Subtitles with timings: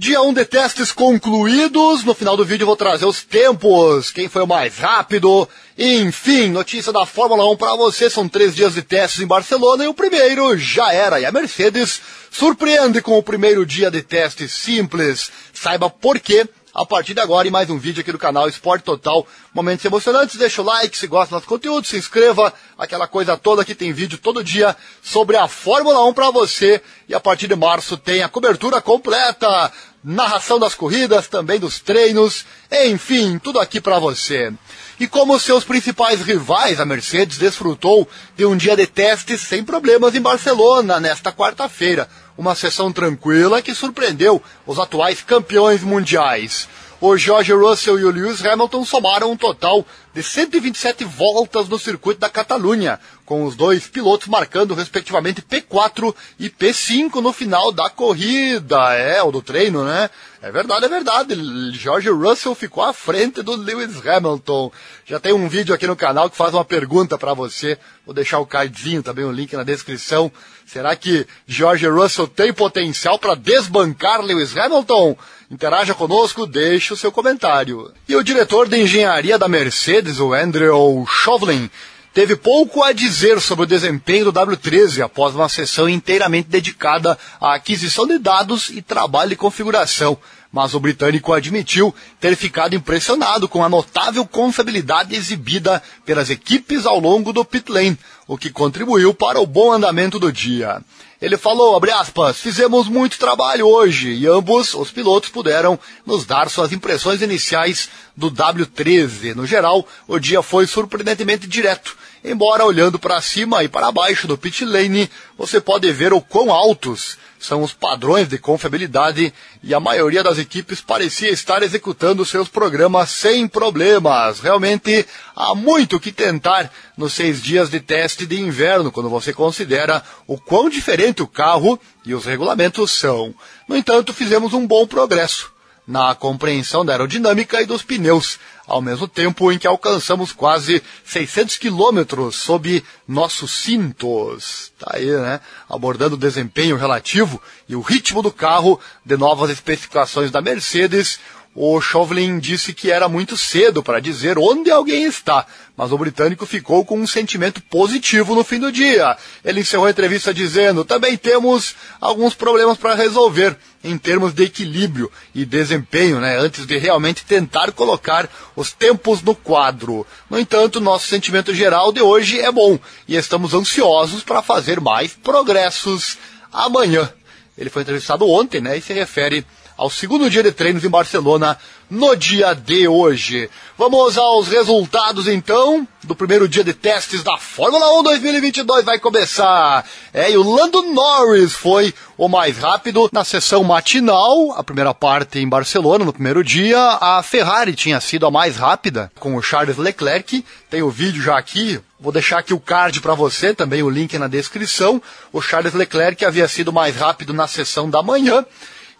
[0.00, 2.04] Dia 1 de testes concluídos.
[2.04, 5.48] No final do vídeo eu vou trazer os tempos, quem foi o mais rápido.
[5.76, 8.08] Enfim, notícia da Fórmula 1 para você.
[8.08, 11.18] São três dias de testes em Barcelona e o primeiro já era.
[11.18, 12.00] E a Mercedes
[12.30, 15.32] surpreende com o primeiro dia de testes simples.
[15.52, 16.48] Saiba por quê
[16.78, 19.26] a partir de agora em mais um vídeo aqui do canal Esporte Total.
[19.52, 23.64] Momentos emocionantes, deixa o like se gosta do nosso conteúdo, se inscreva, aquela coisa toda
[23.64, 26.80] que tem vídeo todo dia sobre a Fórmula 1 para você.
[27.08, 29.72] E a partir de março tem a cobertura completa,
[30.04, 34.52] narração das corridas, também dos treinos, enfim, tudo aqui para você.
[35.00, 40.14] E como seus principais rivais, a Mercedes desfrutou de um dia de testes sem problemas
[40.14, 46.68] em Barcelona nesta quarta-feira uma sessão tranquila que surpreendeu os atuais campeões mundiais.
[47.00, 52.18] O George Russell e o Lewis Hamilton somaram um total de 127 voltas no circuito
[52.18, 58.94] da Catalunha, com os dois pilotos marcando respectivamente P4 e P5 no final da corrida.
[58.94, 60.10] É, o do treino, né?
[60.42, 61.36] É verdade, é verdade.
[61.72, 64.72] George Russell ficou à frente do Lewis Hamilton.
[65.06, 67.78] Já tem um vídeo aqui no canal que faz uma pergunta para você.
[68.04, 70.32] Vou deixar o cardzinho também, o link na descrição.
[70.66, 75.16] Será que George Russell tem potencial para desbancar Lewis Hamilton?
[75.50, 77.90] Interaja conosco, deixe o seu comentário.
[78.06, 81.70] E o diretor de engenharia da Mercedes, o Andrew Chauvelin,
[82.12, 87.54] teve pouco a dizer sobre o desempenho do W13 após uma sessão inteiramente dedicada à
[87.54, 90.18] aquisição de dados e trabalho de configuração.
[90.50, 96.98] Mas o britânico admitiu ter ficado impressionado com a notável confiabilidade exibida pelas equipes ao
[96.98, 100.82] longo do pit lane, o que contribuiu para o bom andamento do dia.
[101.20, 106.48] Ele falou, abre aspas, fizemos muito trabalho hoje e ambos os pilotos puderam nos dar
[106.48, 109.34] suas impressões iniciais do W13.
[109.34, 111.96] No geral, o dia foi surpreendentemente direto.
[112.24, 116.52] Embora olhando para cima e para baixo do pit lane, você pode ver o quão
[116.52, 122.48] altos são os padrões de confiabilidade e a maioria das equipes parecia estar executando seus
[122.48, 124.40] programas sem problemas.
[124.40, 130.02] Realmente há muito que tentar nos seis dias de teste de inverno, quando você considera
[130.26, 133.32] o quão diferente o carro e os regulamentos são.
[133.68, 135.56] No entanto, fizemos um bom progresso
[135.88, 141.56] na compreensão da aerodinâmica e dos pneus, ao mesmo tempo em que alcançamos quase 600
[141.56, 144.70] quilômetros sob nossos cintos.
[144.78, 145.40] Tá aí, né?
[145.66, 151.18] Abordando o desempenho relativo e o ritmo do carro de novas especificações da Mercedes,
[151.60, 155.44] o Chauvelin disse que era muito cedo para dizer onde alguém está,
[155.76, 159.16] mas o britânico ficou com um sentimento positivo no fim do dia.
[159.44, 165.10] Ele encerrou a entrevista dizendo: também temos alguns problemas para resolver em termos de equilíbrio
[165.34, 170.06] e desempenho, né, antes de realmente tentar colocar os tempos no quadro.
[170.30, 175.12] No entanto, nosso sentimento geral de hoje é bom e estamos ansiosos para fazer mais
[175.12, 176.18] progressos
[176.52, 177.12] amanhã.
[177.56, 179.44] Ele foi entrevistado ontem, né, e se refere
[179.78, 181.56] ao segundo dia de treinos em Barcelona
[181.88, 183.48] no dia de hoje.
[183.78, 189.86] Vamos aos resultados então do primeiro dia de testes da Fórmula 1 2022 vai começar.
[190.12, 195.38] É, e o Lando Norris foi o mais rápido na sessão matinal, a primeira parte
[195.38, 196.98] em Barcelona no primeiro dia.
[197.00, 200.44] A Ferrari tinha sido a mais rápida com o Charles Leclerc.
[200.68, 204.16] Tem o vídeo já aqui, Vou deixar aqui o card para você, também o link
[204.18, 205.02] na descrição.
[205.32, 208.46] O Charles Leclerc havia sido mais rápido na sessão da manhã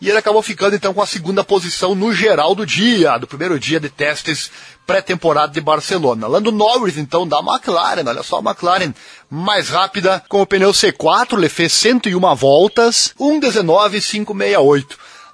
[0.00, 3.58] e ele acabou ficando então com a segunda posição no geral do dia, do primeiro
[3.58, 4.50] dia de testes
[4.86, 6.26] pré-temporada de Barcelona.
[6.26, 8.94] Lando Norris, então, da McLaren, olha só a McLaren
[9.28, 14.86] mais rápida, com o pneu C4, ele fez 101 voltas, 1.19.568.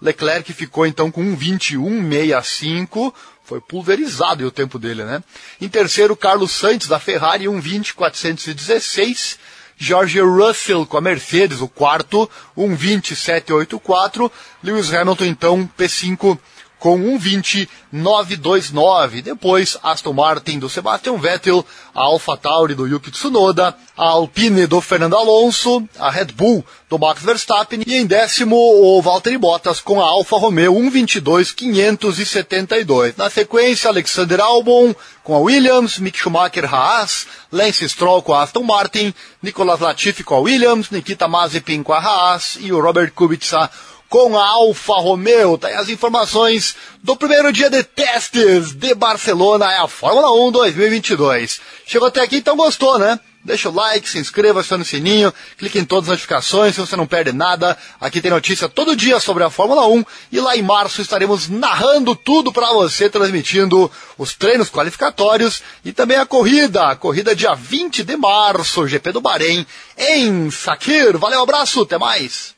[0.02, 3.14] Leclerc ficou então com 1.21.65,
[3.44, 5.22] foi pulverizado o tempo dele, né?
[5.60, 9.36] Em terceiro, Carlos Sainz da Ferrari, 1.20.416.
[9.76, 14.30] George Russell com a Mercedes, o quarto, 1.27.84.
[14.62, 16.38] Lewis Hamilton, então, P5
[16.84, 19.22] com 1.20.929.
[19.22, 21.64] Depois, Aston Martin do Sebastian Vettel,
[21.94, 26.98] a Alpha Tauri do Yuki Tsunoda, a Alpine do Fernando Alonso, a Red Bull do
[26.98, 33.14] Max Verstappen e em décimo o Valtteri Bottas com a Alfa Romeo 1.22.572.
[33.16, 38.62] Na sequência, Alexander Albon com a Williams, Mick Schumacher Haas, Lance Stroll com a Aston
[38.62, 43.70] Martin, Nicolas Latifi com a Williams, Nikita Mazepin com a Haas e o Robert Kubica
[44.14, 45.58] com a Alfa Romeo.
[45.58, 51.60] Tem as informações do primeiro dia de testes de Barcelona, é a Fórmula 1 2022.
[51.84, 53.18] Chegou até aqui, então gostou, né?
[53.42, 56.94] Deixa o like, se inscreva, acione o sininho, clique em todas as notificações, se você
[56.94, 57.76] não perde nada.
[58.00, 62.14] Aqui tem notícia todo dia sobre a Fórmula 1 e lá em março estaremos narrando
[62.14, 68.04] tudo para você, transmitindo os treinos qualificatórios e também a corrida, a corrida dia 20
[68.04, 69.66] de março, GP do Bahrein,
[69.98, 71.18] em Sakir.
[71.18, 72.53] Valeu, abraço, até mais!